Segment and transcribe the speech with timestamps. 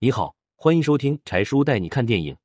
[0.00, 2.36] 你好，欢迎收听柴叔带你看电影。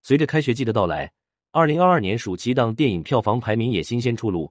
[0.00, 1.12] 随着开学季的到来，
[1.50, 4.50] 二零二二年暑期档电影票房排名也新鲜出炉。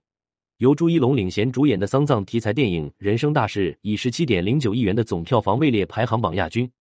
[0.58, 6.72] 由朱一龙领衔主演的丧葬题材电影《人生大事》以十七点零九亿元的总票房位列排行榜亚军。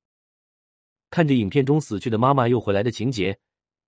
[1.09, 3.39] 看着影片中死去的妈妈又回来的情节，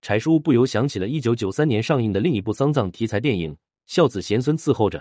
[0.01, 3.53] 柴叔不由想起了一九九三年上映的另一部丧葬题材电影
[3.85, 4.97] 《孝子贤孙伺候着》。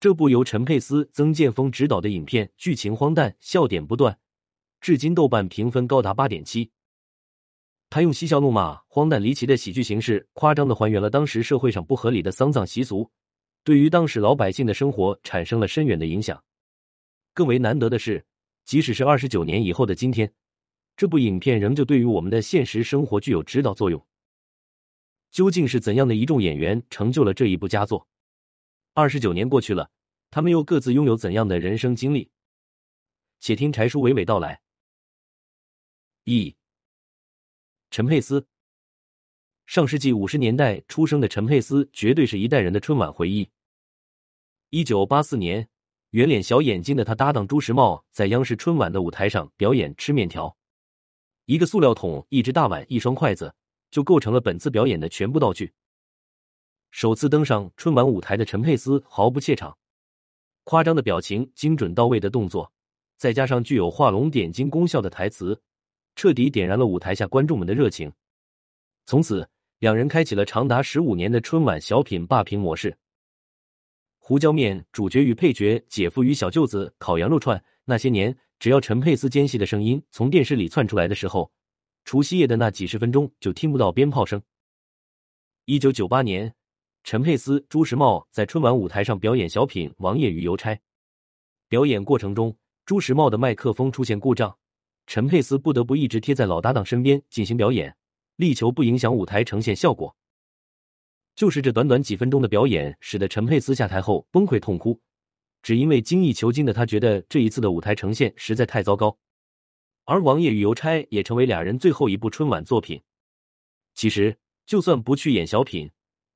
[0.00, 4.18] 这部由陈佩斯、曾建峰执导的影片，剧情荒诞，笑点不断。
[4.80, 6.70] 至今豆瓣评分高达八点七。
[7.90, 13.10] 他用嬉笑怒骂、荒诞离奇的喜剧形式，夸张的还原了当时社会上不合理的丧葬习俗，
[13.64, 16.42] 对于当时老百姓的生活产生了深远的影响。
[17.32, 18.24] 更为难得的是，
[18.64, 20.30] 即使是二十九年以后的今天，
[20.96, 24.06] 这部影片仍旧对于我们的现实生活具有指导作用。
[25.30, 28.06] 究竟是怎样的一众演员成就了这一部佳作？
[28.92, 29.90] 二十九年过去了，
[30.30, 32.30] 他们又各自拥有怎样的人生经历？
[33.40, 34.60] 且听柴叔娓娓道来。
[36.30, 36.54] 一，
[37.90, 38.46] 陈佩斯。
[39.64, 43.48] 上世纪五十年代出生的陈佩斯，绝对是一代人的春晚回忆。
[44.68, 45.66] 一九八四年，
[46.10, 50.54] 圆脸小眼睛的他搭档朱时茂在央视春晚的舞台上表演吃面条，
[51.46, 53.54] 一个塑料桶、一只大碗、一双筷子，
[53.90, 55.72] 就构成了本次表演的全部道具。
[56.90, 59.78] 首次登上春晚舞台的陈佩斯毫不怯场，
[60.64, 62.70] 夸张的表情、精准到位的动作，
[63.16, 65.62] 再加上具有画龙点睛功效的台词。
[66.18, 68.12] 彻底点燃了舞台下观众们的热情，
[69.06, 72.98] 从此两人开启了长达十五年的春晚小品霸屏模式。
[74.18, 77.62] 胡椒面主角与配角，姐夫与小舅子，烤羊肉串。
[77.84, 81.52] 那些年，只要陈佩斯尖细的声音从电视里窜出来的时候，
[82.04, 84.42] 除夕夜的那几十分钟就听不到鞭炮声。
[85.66, 86.52] 一九九八年，
[87.04, 90.74] 陈佩斯、朱时茂在春晚舞台上表演小品《王爷与邮差》，
[91.68, 94.58] 表演过程中，朱时茂的麦克风出现故障。
[95.08, 97.96] 陈佩斯不得不一直贴在老搭档身边进行表演，
[98.36, 100.14] 力求不影响舞台呈现效果。
[101.34, 105.00] 就是这短短几分钟的表演，使得陈佩斯下台后崩溃痛哭，
[105.62, 109.18] 只因为精益求精的他觉得这一次的舞台呈现实在太糟糕。
[110.04, 113.00] 而《王爷与邮差》也成为俩人最后一部春晚作品。
[113.94, 115.90] 其实，就算不去演小品，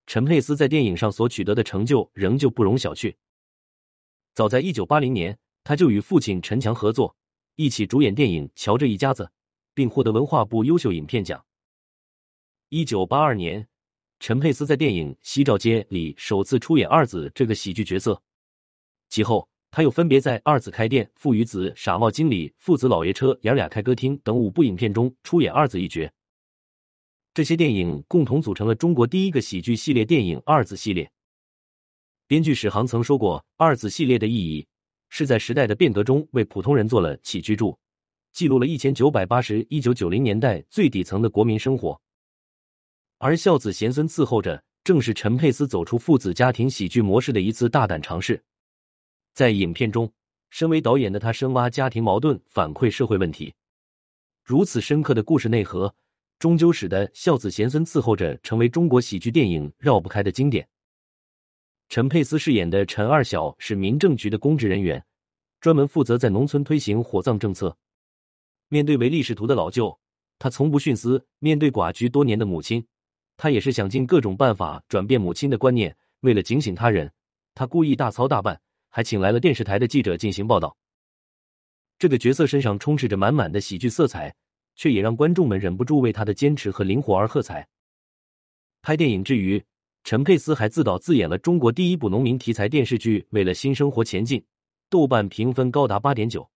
[0.06, 3.14] 陈佩斯在电影上所取得的成就仍旧不容小觑。
[4.32, 7.14] 早在一九八零年，他就与父亲陈强合作。
[7.56, 9.24] 一起主演电影《瞧这一家子》，
[9.74, 11.44] 并获得文化部优秀影片奖。
[12.70, 13.68] 一九八二年，
[14.18, 18.22] 陈佩斯在电影《西照街》里首次出演二子这个喜剧角色。
[19.10, 26.10] 其后，他又分别在《二子开店》《父与子》《傻帽经理》《父子老爷车》《爷俩开歌厅》等五部影片中出演二子一角。
[27.34, 31.04] 这些电影共同组成了中国第一个喜剧系列电影《二子系列》。
[32.26, 34.66] 编剧史航曾说过，《二子系列》的意义。
[35.14, 37.78] 是在时代的变革中为普通人做了起居注，
[38.32, 42.00] 记录了一千九百八十一九九零年代最底层的国民生活。
[43.18, 48.42] 而孝子贤孙伺候着，正是陈佩斯走出父子家庭喜剧模式的一次大胆尝试。
[49.34, 50.10] 在影片中，
[50.48, 53.52] 身为导演的他深挖家庭矛盾，反馈社会问题，
[54.42, 55.94] 如此深刻的故事内核，
[56.38, 60.66] 终究使得孝子贤孙伺候着成为中国喜剧电影绕不开的经典。
[61.92, 65.04] 陈佩斯饰演的陈二小是民政局的公职人员，
[65.60, 67.76] 专门负责在农村推行火葬政策。
[68.68, 70.00] 面对唯利是图的老舅，
[70.38, 72.82] 他从不徇私；面对寡居多年的母亲，
[73.36, 75.94] 他也是想尽各种办法转变母亲的观念。
[76.20, 77.12] 为了警醒他人，
[77.54, 80.74] 他故意大操大办，还请来了电视台的记者进行报道。
[81.98, 84.34] 这个角色身上充斥着满满的喜剧色彩，
[84.76, 87.68] 却也让观众们忍不住为他的坚持和灵活而喝彩。
[88.80, 89.62] 拍电影之余。
[90.04, 94.40] 陈佩斯还自导自演了中国第一部农民题材电视剧《为了新生活前进》，
[94.90, 96.48] 豆瓣评分高达八点九。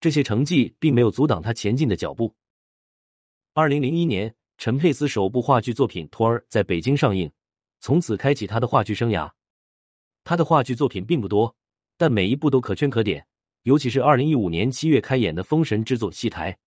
[0.00, 2.34] 这些成绩并没有阻挡他前进的脚步。
[3.54, 7.30] 二零零一年，陈佩斯首部话剧作品《托儿》在北京上映，
[7.80, 9.30] 从此开启他的话剧生涯。
[10.24, 11.54] 他的话剧作品并不多，
[11.96, 13.24] 但每一部都可圈可点。
[13.62, 16.58] 尤其是二零一五年七月开演的《封神之作》戏台，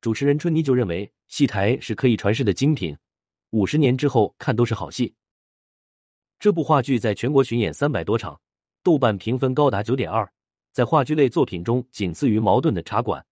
[0.00, 2.96] 主持人春妮就认为戏台是可以传世的精品。
[3.54, 5.14] 五十年之后看都是好戏。
[6.40, 8.40] 这部话剧在全国巡演三百多场，
[8.82, 10.28] 豆瓣评分高达九点二，
[10.72, 13.22] 在话剧类作品中仅次于茅盾的《茶馆》。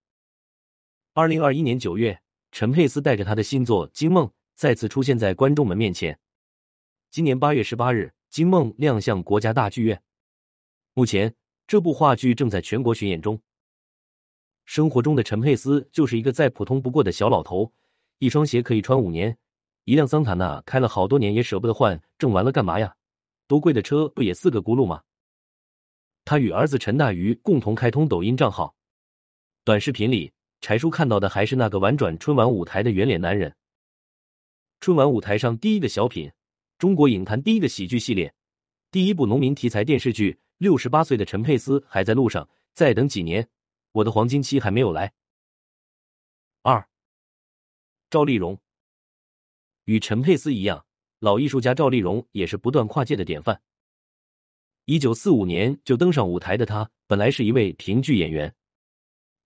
[1.11, 2.21] 二零二一年九月，
[2.53, 4.25] 陈佩斯带着他的新作《金梦》
[4.55, 6.17] 再次出现在观众们面前。
[7.11, 10.01] 今年八月十八日，《金梦》亮相国家大剧院。
[10.93, 11.35] 目前，
[11.67, 13.41] 这部话剧正在全国巡演中。
[14.63, 17.73] 生活中的陈佩斯就是一个再普通不过的小老头，
[18.19, 19.37] 一双鞋可以穿五年。
[19.85, 22.95] 一辆桑塔纳开了好多年也舍不得换，挣完了干嘛呀？
[23.47, 25.03] 多贵的车不也四个轱辘吗？
[26.25, 28.75] 他与儿子陈大鱼共同开通抖音账号，
[29.65, 30.31] 短视频里，
[30.61, 33.53] 柴叔看到的还是那个玩转春晚舞台的圆脸男人。
[34.79, 36.31] 春晚舞台上第一个小品，
[36.77, 38.33] 中国影坛第一个喜剧系列，
[38.89, 40.39] 第一部农民题材电视剧。
[40.59, 43.49] 六十八岁的陈佩斯还在路上，再等几年，
[43.91, 45.11] 我的黄金期还没有来。
[46.61, 46.87] 二，
[48.09, 48.57] 赵丽蓉
[49.85, 50.85] 与陈佩斯一样，
[51.19, 53.61] 老艺术家赵丽蓉也是不断跨界的典范。
[54.85, 58.53] 一九四五年就登上舞台的她，本来是一位评剧演员。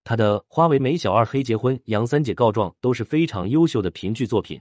[0.03, 4.59] 她的《花为媒小二黑结婚》《杨三姐告状》都是非常优秀的评剧作品。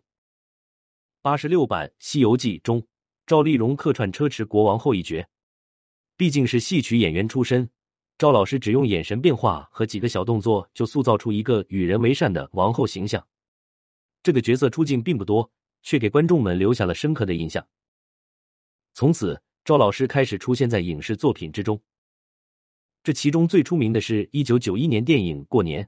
[1.22, 2.86] 八十六版《西游记》中，
[3.26, 5.26] 赵丽蓉客串车迟国王后一角。
[6.16, 7.68] 毕竟是戏曲演员出身，
[8.18, 13.26] 赵老师只用眼神变化和几个小动作，就塑造出一个与人为善的王后形象。
[14.22, 15.50] 这个角色出镜并不多，
[15.86, 17.66] 却给观众们留下了深刻的印象。
[18.92, 19.40] 从此。
[19.66, 21.82] 赵老师开始出现在影视作品之中，
[23.02, 25.82] 这其中最出名的是一九九一年电影《过年》，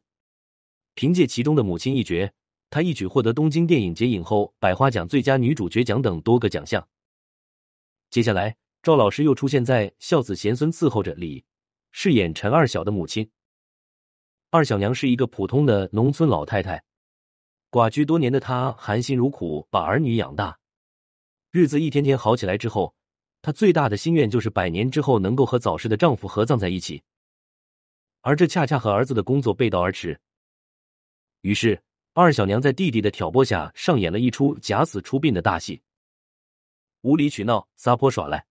[0.94, 2.28] 凭借其中的母亲一角，
[2.70, 6.88] 她一举获得东京电影节影后、百花奖最佳女主角奖等多个奖项。
[8.10, 11.44] 接下来，赵老师又出现在《孝子贤孙伺候着》里，
[11.92, 13.30] 饰演陈二小的母亲。
[14.50, 16.82] 二小娘是一个普通的农村老太太，
[17.70, 20.58] 寡居多年的她含辛茹苦把儿女养大，
[21.50, 22.94] 日子一天天好起来之后。
[23.40, 27.00] 她最大的心愿就是百年之后能够和早逝的丈夫合葬在一起，
[28.20, 30.18] 而这恰恰和儿子的工作背道而驰。
[31.42, 31.80] 于是，
[32.14, 35.80] 二小娘在弟弟的挑拨下，上演了一出假死出殡的大戏，
[37.02, 38.44] 无理取闹、撒泼耍赖。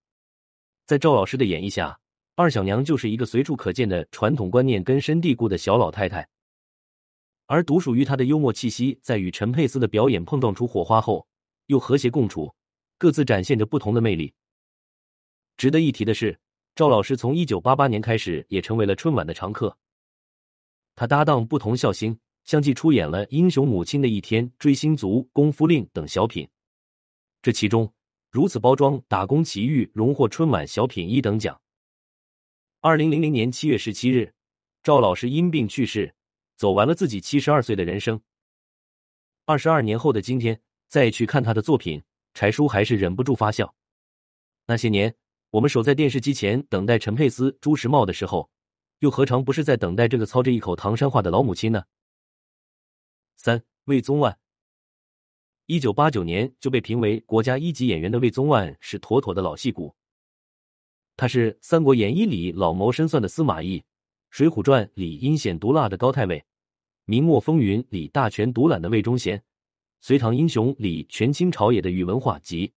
[0.86, 2.00] 在赵老师的演绎下，
[2.34, 6.26] 二小娘就是一个随处可见的传统观念根深蒂固的小老太太，
[7.48, 11.26] 而独属于他的幽默气息，在与陈佩斯的表演碰撞出火花后，
[11.66, 12.54] 又和谐共处，
[12.98, 14.34] 各自展现着不同的魅力。
[15.56, 16.38] 值得一提的是，
[16.74, 19.78] 赵老师从一九八八年开始也成为了春晚的常客。
[20.94, 26.46] 他搭档不同笑星，相继出演了《英雄母亲的一天》《追星族》《功夫令》等小品。
[27.40, 27.90] 这其中，
[28.30, 31.58] 如此包装《打工奇遇》荣获春晚小品一等奖。
[32.80, 34.34] 二零零零年七月十七日，
[34.82, 36.14] 赵老师因病去世，
[36.58, 38.20] 走完了自己七十二岁的人生。
[39.46, 42.02] 二十二年后的今天，再去看他的作品，
[42.34, 43.74] 柴叔还是忍不住发笑。
[44.66, 45.14] 那些年。
[45.52, 48.50] 我们守在电视机前等待陈佩斯、朱时茂的时候，
[48.98, 51.84] 又何尝不是在等待这个操着一口唐山话的老母亲呢？
[53.34, 54.38] 三魏宗万，
[55.64, 59.96] 一九八九年就被评为国家一级演员的魏宗万是妥妥的老戏骨。
[61.16, 63.78] 他是《三国演义》里老谋深算的司马懿，
[64.38, 66.38] 《水浒传》里阴险毒辣的高太尉，
[67.06, 69.36] 《明末风云》里大权独揽的魏忠贤，
[70.00, 72.72] 《隋唐英雄》里权倾朝野的宇文化及。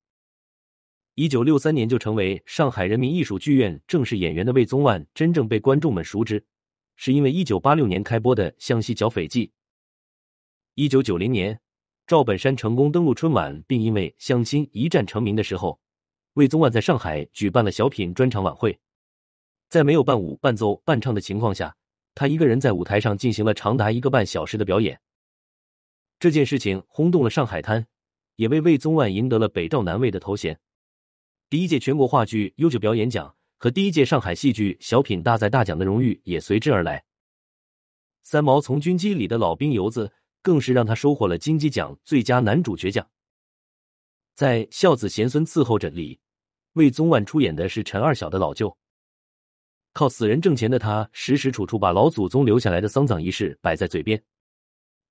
[1.13, 6.43] 一九六三年就成为上海人民艺术剧院正式演员的魏宗万，真正被观众们熟知，
[6.95, 9.45] 是因为一九八六年开播的《湘西剿匪记》。
[10.73, 11.61] 一九九零年，
[12.07, 15.79] 赵本山成功登陆春晚，并因为《相亲》一战成名的时候，
[16.33, 18.79] 魏宗万在上海举办了小品专场晚会，
[19.71, 21.73] 在没有伴舞、伴奏、伴唱的情况下，
[22.13, 24.99] 他一个人在舞台上进行了长达一个半小时的表演。
[26.19, 27.87] 这件事情轰动了上海滩，
[28.35, 30.59] 也为魏宗万赢得了“北赵南魏”的头衔。
[31.49, 37.05] 第一届全国话剧优秀表演奖和第一届上海戏剧小品大赛大奖的荣誉也随之而来。
[38.23, 43.09] 三毛从军机里的老兵游子更是让他收获了金鸡奖最佳男主角奖。
[44.35, 46.19] 在《孝子贤孙伺候着》里，
[46.73, 48.77] 魏宗万出演的是陈二小的老舅。
[49.93, 54.23] 靠死人挣钱的他，时时处处把老祖宗留下来的丧葬仪式摆在嘴边，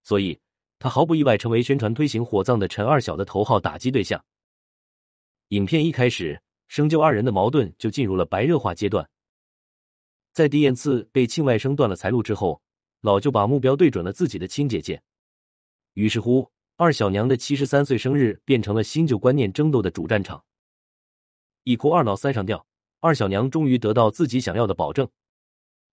[0.03, 0.41] 所以
[0.79, 4.25] 他毫不意外成为宣传推行火葬的陈二小的头号打击对象。
[5.49, 9.09] 影片一开始，生就二人的矛盾就进入了白热化阶段。
[10.33, 12.63] 在狄燕次被亲外甥断了财路之后，
[13.01, 15.03] 老舅把目标对准了自己的亲姐姐。
[15.95, 20.45] 于是乎，二小娘的七十三岁生日变成了新旧观念争斗的主战场。
[21.65, 22.65] 一哭二闹三上吊，
[23.00, 25.09] 二小娘终于得到自己想要的保证。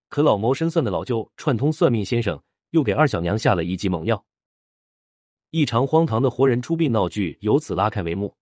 [0.10, 4.26] 可老谋深算的老舅串通算命先生，又给二小娘下了一剂猛药。
[5.52, 8.36] 一场荒唐的活人出殡闹剧由此拉开帷幕。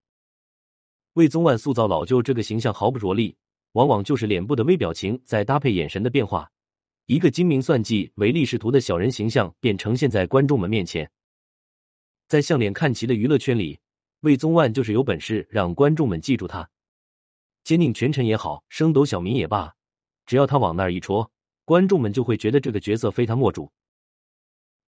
[1.14, 3.36] 魏宗万塑造老舅这个形象毫不着力，
[3.74, 6.52] 往往就是脸部的微表情，再搭配眼神的变化，
[7.06, 11.10] 一个精明算计、唯利是图的小人形象便呈现在观众们面前。
[12.28, 13.80] 在向脸看齐的娱乐圈里，
[14.22, 16.68] 魏宗万就是有本事让观众们记住他。
[17.66, 19.74] 奸佞权臣也好，升斗小民也罢，
[20.28, 21.32] 只要他往那儿一戳，
[21.64, 23.72] 观众们就会觉得这个角色非他莫属。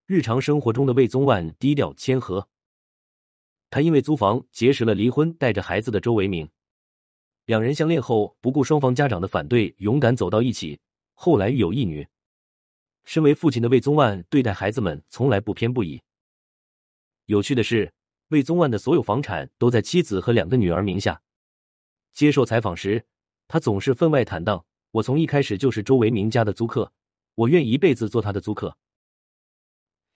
[0.05, 2.47] 日常生活中的魏宗万低调谦和。
[3.71, 6.47] 他因为租房结识了离婚带着孩子的周维明，
[7.45, 10.79] 两人相恋后不顾双方家长的反对，勇敢走到一起。
[11.15, 12.07] 后来育有一女。
[13.05, 15.99] 身为父亲的魏宗万对待孩子们从来不偏不倚。
[17.25, 17.91] 有趣的是，
[18.27, 21.19] 魏宗万的所有房产都在妻子和两个女儿名下。
[22.17, 23.05] 接受采访时，
[23.47, 26.91] 他总是分外坦荡：“我从一开始就是周维明家的租客，
[27.35, 28.75] 我愿一辈子做他的租客。”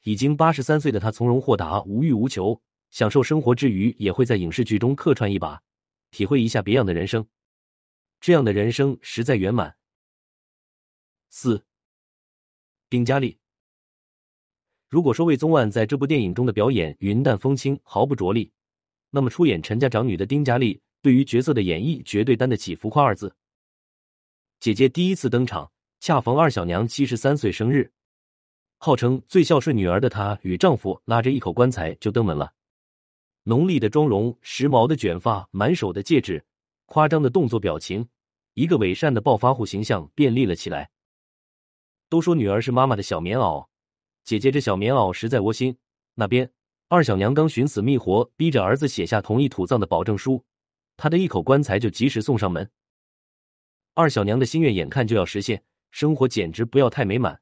[0.02, 5.62] 已经八十三岁的他从容豁达、无欲无求，享受生活之余，也会在影视剧中客串一把，
[6.10, 7.28] 体会一下别样的人生。
[8.20, 9.76] 这样的人生实在圆满。
[11.30, 11.64] 四。
[12.90, 13.38] 丁嘉丽，
[14.90, 18.52] 如果说魏宗万在这部电影中的表演云淡风轻，毫不着力，
[19.12, 23.36] 那么出演陈家长女的丁嘉丽对于角色的演绎绝对担得起浮夸二字。
[24.60, 27.92] 姐姐第一次登场，恰逢二小娘七十三岁生日，
[28.78, 32.54] 号称最孝顺女儿的她与丈夫拉着一口棺材就登门了。
[33.44, 36.46] 浓丽的妆容，时髦的卷发，满手的戒指，
[36.86, 38.08] 夸张的动作表情，
[38.54, 40.92] 一个伪善的暴发户形象便立了起来。
[42.08, 43.66] 都说女儿是妈妈的小棉袄，
[44.24, 45.76] 姐姐这小棉袄实在窝心。
[46.14, 46.52] 那边
[46.88, 50.44] 二小娘刚寻死觅活，逼着儿子写下同意土葬的保证书，
[51.02, 52.70] 他的一口棺材就及时送上门。
[53.96, 57.42] 二小娘的心愿眼看就要实现，生活简直不要太美满。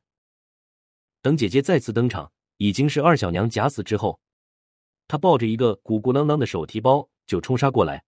[1.22, 4.22] 等姐姐再次登场，已经是二小娘假死之后，
[5.10, 8.06] 她抱着一个鼓鼓囊囊的手提包就冲杀过来。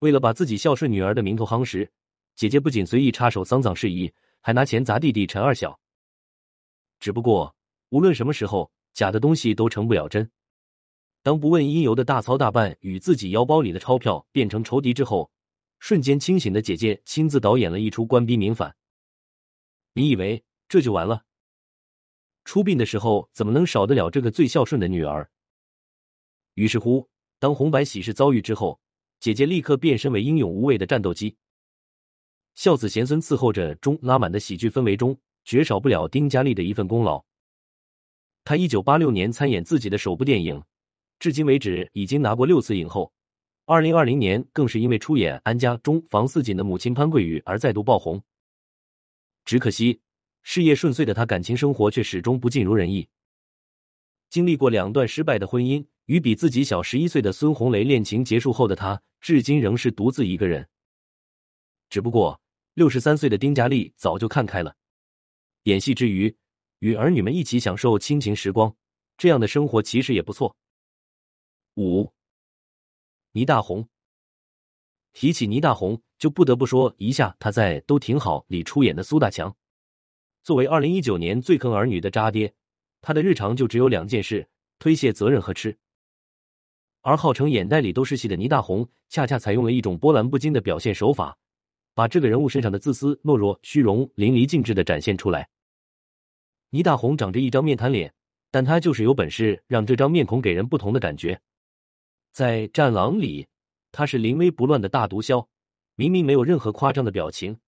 [0.00, 1.88] 为了把自己孝顺女儿的名头夯实，
[2.34, 4.12] 姐姐不仅随意插手丧葬事宜。
[4.40, 5.78] 还拿钱砸弟弟陈二小。
[6.98, 7.54] 只不过，
[7.90, 10.28] 无论什么时候，假的东西都成不了真。
[11.26, 15.28] 当不问因由的大操大办与自己腰包里的钞票变成仇敌之后，
[15.80, 18.76] 瞬间清醒的姐姐亲自导演了一出官逼民反。
[19.94, 21.24] 你以为这就完了？
[22.44, 25.28] 出殡的时候怎么能少得了这个最孝顺的女儿？
[26.54, 27.08] 于是乎，
[27.40, 28.78] 当红白喜事遭遇之后，
[29.18, 31.36] 姐姐立刻变身为英勇无畏的战斗机。
[32.54, 37.24] 孝子贤孙伺候着中拉满的喜剧氛围中，绝少不了丁嘉丽的一份功劳。
[38.44, 40.62] 他一九八六年参演自己的首部电影，
[41.18, 43.12] 至今为止已经拿过六次影后。
[43.64, 48.22] 二零二零年更是因为出演《安家》中房似锦的母亲潘桂雨而再度爆红。
[49.44, 50.00] 只可惜
[50.42, 53.08] 事业顺遂的他，感情生活却始终不尽如人意。
[54.30, 60.68] 经历过两段失败的婚姻，与比自己小十一岁的孙红雷恋情结束后的他，至今仍是独自一个人。
[61.88, 62.40] 只不过。
[62.74, 64.76] 六十三岁的丁嘉丽早就看开了，
[65.62, 66.36] 演戏之余
[66.80, 68.76] 与儿女们一起享受亲情时光，
[69.16, 70.54] 这样的生活其实也不错。
[71.76, 72.10] 五，
[73.32, 73.86] 倪大红。
[75.12, 79.54] 提起倪大红，就不得不说一下他在《都挺好》里出演的苏大强。
[80.42, 82.54] 作为二零一九年最坑儿女的渣爹，
[83.02, 85.76] 他的日常就只有两件事：推卸责任和吃。
[87.02, 91.36] 而号称眼袋里都是戏的倪大红，恰恰采用了一种波澜不惊的表现手法。
[91.92, 95.48] 把这个人物身上的自私、懦弱、虚荣淋漓尽致的展现出来。
[96.70, 98.14] 倪大红长着一张面瘫脸，
[98.50, 101.38] 但他就是有本事让这张面孔给人不同的感觉。
[102.36, 103.48] 在《战狼》里，
[103.90, 105.46] 他是临危不乱的大毒枭，
[105.94, 107.58] 明明没有任何夸张的表情，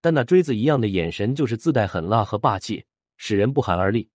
[0.00, 2.86] 但那锥子一样的眼神就是自带狠辣和霸气，
[3.18, 4.08] 使人不寒而栗。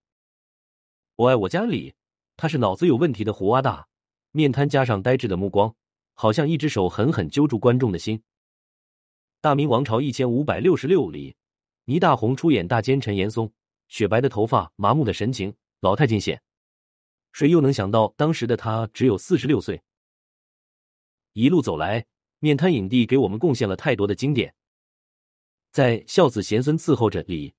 [1.18, 1.94] 我爱我家里，
[2.36, 3.88] 他是脑子有问题的胡阿大，
[4.32, 5.72] 面瘫加上呆滞的目光，
[6.16, 8.24] 好像一只手狠狠揪住观众的心。
[9.40, 11.36] 大明王朝一千五百六十六里，
[11.86, 13.54] 倪大红出演大奸臣严嵩，
[13.88, 16.42] 雪白的头发，麻木的神情，老态尽显。
[17.34, 19.80] 谁又能想到当时的他只有四十六岁？
[21.34, 22.06] 一路走来，
[22.40, 24.54] 面瘫影帝给我们贡献了太多的经典。
[25.72, 27.54] 在《孝子贤孙伺候着》里，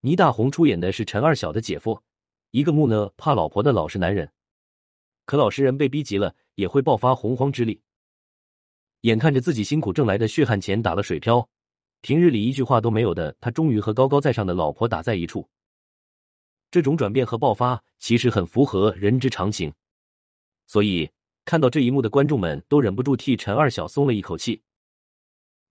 [0.00, 2.02] 倪大红出演的是陈二小的姐夫，
[2.50, 4.32] 一个木讷怕老婆的老实男人。
[5.26, 7.82] 可老实人被逼急了，也会爆发洪荒之力。
[9.02, 11.48] 眼看着自己辛苦挣来的血汗钱打了水漂，
[12.00, 15.48] 平日里一句话都没有的他，终于和高高在上的老婆打在一处。
[16.70, 19.72] 这种转变和爆发其实很符合人之常情，
[20.66, 21.10] 所以
[21.50, 24.62] 看到这一幕的观众们都忍不住替陈二小松了一口气。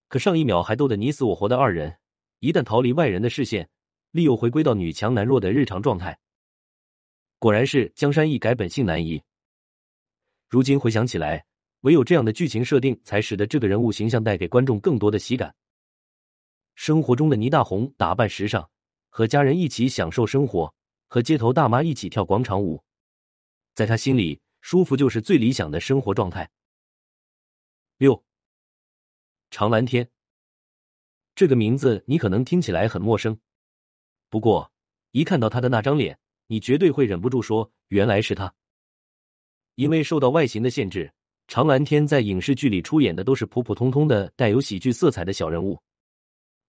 [0.09, 1.99] 可上一秒还斗得你死我活的二人，
[2.39, 3.69] 一旦逃离外人的视线，
[4.11, 6.19] 立又回归到女强男弱的日常状态。
[7.37, 9.23] 果然是江山易改，本性难移。
[10.49, 11.45] 如今回想起来。
[11.83, 15.55] 唯有这样的剧情设定，才使得这个人物形象带给观众更多的喜感。
[16.75, 18.69] 生活中的倪大红打扮时尚，
[19.07, 20.75] 和家人一起享受生活，
[21.07, 22.83] 和街头大妈一起跳广场舞，
[23.75, 26.49] 在他心里，舒服就是最理想的生活状态。
[27.97, 28.23] 六，
[29.51, 30.09] 常蓝天，
[31.35, 33.39] 这个名字你可能听起来很陌生，
[34.29, 34.71] 不过
[35.11, 38.53] 一看到他的那张脸，你绝对会忍不住说：“原来是他。”
[39.75, 41.13] 因为受到外形的限制。
[41.51, 45.81] 常蓝天在影视剧里出演的都是普普通通的、带有喜剧色彩的小人物，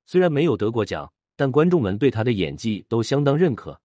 [0.07, 3.79] 虽然没有得过奖，但观众们对他的演技都相当认可。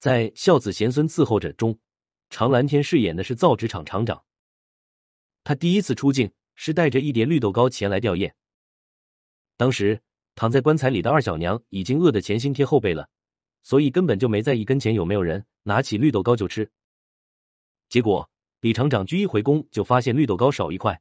[0.00, 1.78] 在孝子贤孙伺候着中，
[2.30, 4.24] 常蓝天饰演的是造纸厂厂长。
[5.44, 8.32] 他第一次出镜是带着一碟绿豆糕前来吊唁。
[9.56, 10.00] 当时
[10.34, 13.08] 躺在棺材里的二小娘已经饿得前心贴后背了，
[13.62, 16.70] 所以根本就没在意跟前有没有人，拿起绿豆糕就吃。
[17.88, 18.28] 结果
[18.60, 21.00] 李厂长鞠一回宫就发现绿豆糕少一块，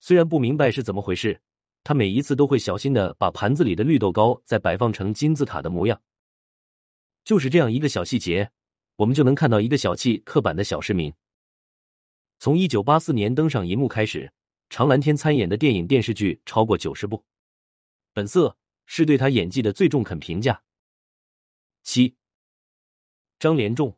[0.00, 1.40] 虽然不明白是怎么回事，
[1.82, 6.00] 他每一次都会小心的把盘子里的绿豆糕再摆放成金字塔的模样。
[7.24, 8.50] 就是这样一个小细节，
[8.98, 11.12] 我们就能看到一个小气刻板的小市民。
[12.40, 14.32] 从一九八四年登上银幕开始，
[14.70, 17.24] 常蓝天参演的电影电视剧超过九十部，
[18.12, 20.62] 本色是对他演技的最中肯评价。
[21.84, 22.16] 七，
[23.38, 23.96] 张连仲。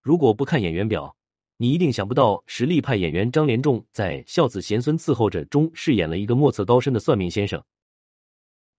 [0.00, 1.14] 如果不看演员表，
[1.58, 7.62] 你一定想不到实力派演员张连仲在《孝子贤孙伺候着》中饰演了一个莫测高深的算命先生。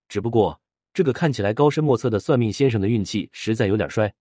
[0.10, 0.60] 只不过。
[0.94, 4.12] 这个看起来高深莫测的算命先生的运气实在有点衰。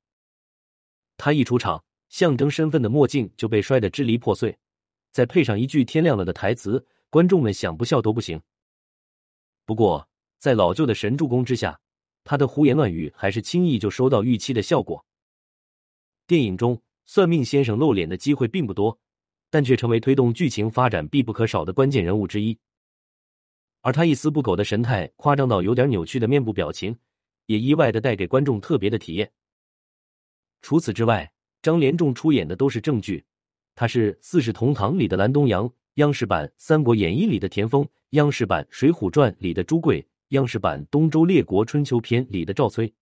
[1.16, 4.56] 他一出场，象征身份的墨镜就被摔得支离破碎，
[5.12, 8.40] 再配上一句“天亮了”的台词，观众们想不笑都不行。
[9.64, 10.08] 不过，
[10.38, 11.80] 在老旧的神助攻之下，
[12.22, 15.04] 他的胡言乱语还是轻易就收到预期的效果。
[16.26, 18.98] 电影中，算命先生露脸的机会并不多，
[19.48, 22.58] 但却成为推动剧情发展必不可少的关键人物之一。
[23.80, 26.98] 而他一丝不苟的神态，夸张到有点扭曲的面部表情，
[27.46, 29.32] 也意外的带给观众特别的体验。
[30.66, 31.32] 除此之外，
[31.62, 33.24] 张连仲出演的都是正剧，
[33.76, 42.92] 他是《四世同堂》里的蓝东阳，央视版《三国演义》里的田丰，央视版《水浒传》里的朱贵，央视版《东周列国春秋篇》里的赵崔。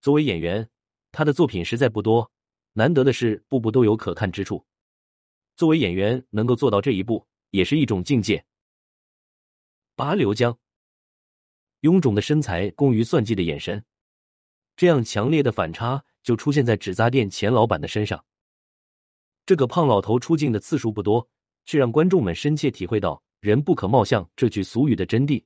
[0.00, 0.68] 作为演员，
[1.12, 2.32] 他的作品实在不多，
[2.72, 4.66] 难得的是部部都有可看之处。
[5.54, 8.44] 作为演员，能够做到这一步，也是一种境界。
[9.94, 10.58] 拔刘江，
[11.82, 13.84] 臃肿的身材攻于算计的眼神，
[14.74, 18.24] 这样强烈的反差就出现在纸扎店钱老板的身上。
[19.46, 21.28] 这个胖老头出镜的次数不多，
[21.64, 25.42] 却让观众们深切体会到“人不可貌相”这句俗语的真谛。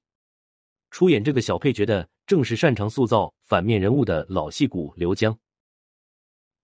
[0.90, 5.36] 出演这个小配角的正是擅长塑造反面人物的老戏骨刘江。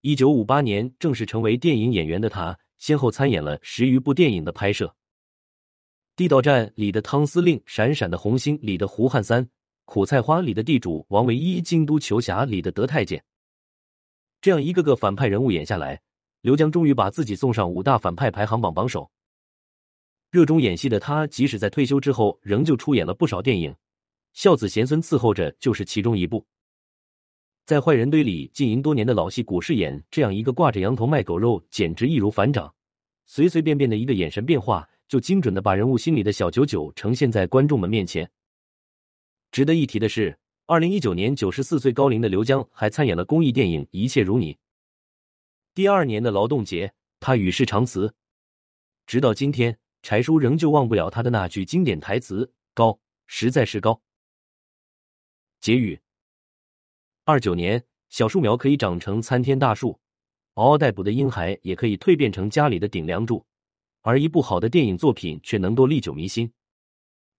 [0.02, 4.94] 一九五八年正式成为电影演员的他，先后参演了十余部电影的拍摄。
[6.16, 9.48] 地道战里的汤司令，闪闪的红星里的胡汉三，
[9.84, 13.22] 苦菜花里的地主王唯一，京都球侠里的德太监，
[14.40, 16.00] 这样一个个反派人物演下来，
[16.40, 19.10] 刘江终于把自己送上五大反派排行榜榜首。
[20.30, 23.72] 热衷演戏的他，即使在退休之后，仍旧出演了不少电影，
[24.32, 26.46] 《孝子贤孙伺候着》就是其中一部。
[27.66, 32.74] 在坏人堆里经营多年的老戏骨饰演这样一个挂着羊头卖狗肉，简直易如反掌，
[33.26, 34.88] 随随便便的一个眼神变化。
[35.10, 38.30] 就精准的把人物心里的小九九呈现在观众们面前。
[39.50, 40.38] 值得一提的是，
[40.70, 44.54] 二零一九年九十四岁高龄的刘江还参演了公益电影《一切如你》。
[45.74, 48.14] 第二年的劳动节，他与世长辞。
[49.04, 54.00] 直到今天，柴叔仍旧忘不了他的那句经典台词：“高，实在是高。”
[55.60, 56.00] 结语：
[57.24, 59.98] 二九年，小树苗可以长成参天大树，
[60.54, 63.44] 嗷嗷待哺的婴孩也可以蜕变成家里的顶梁柱。
[64.02, 66.52] 而一部好的电影作品却能够历久弥新。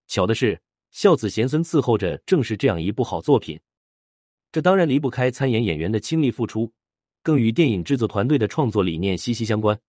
[0.07, 0.61] 巧的是，
[0.91, 3.60] 孝子贤孙伺候着，正是这样一部好作品。
[4.51, 6.71] 这当然离不开参演演员的倾力付出，
[7.23, 9.80] 更与电影制作团队的创作理念息息相关。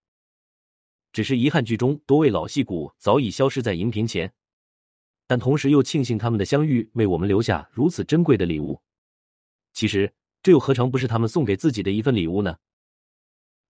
[1.13, 4.33] 只是遗憾，剧中多位老戏骨早已消失在荧屏前，
[5.27, 8.81] 但同时又庆幸他们的相遇为我们留下如此珍贵的礼物。
[9.73, 10.11] 其实，
[10.43, 12.57] 这又何尝不是他们送给自己的一份礼物呢？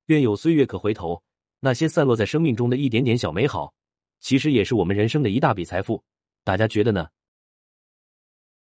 [0.06, 1.22] 愿有岁月可回头。
[1.60, 3.72] 那些散落在生命中的一点点小美好，
[4.20, 6.02] 其实也是我们人生的一大笔财富。
[6.44, 7.08] 大家觉得呢？